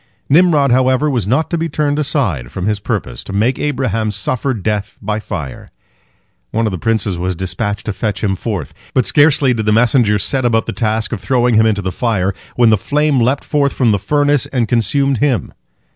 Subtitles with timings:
[0.29, 4.51] Nimrod, however, was not to be turned aside from his purpose, to make Abraham suffer
[4.51, 5.69] death by fire.
[6.49, 8.73] One of the princes was dispatched to fetch him forth.
[8.95, 12.33] But scarcely did the messenger set about the task of throwing him into the fire,
[12.55, 15.53] when the flame leapt forth from the furnace and consumed him.